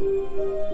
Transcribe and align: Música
Música 0.00 0.68